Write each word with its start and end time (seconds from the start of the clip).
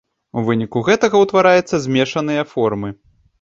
У 0.39 0.43
выніку 0.47 0.81
гэтага 0.87 1.21
ўтвараецца 1.25 1.81
змешаныя 1.85 2.47
формы. 2.55 2.89